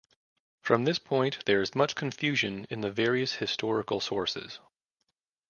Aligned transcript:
From 0.63 0.83
this 0.85 0.97
point 0.97 1.45
there 1.45 1.61
is 1.61 1.75
much 1.75 1.93
confusion 1.93 2.65
in 2.71 2.81
the 2.81 2.89
various 2.89 3.33
historical 3.33 3.99
sources. 3.99 4.57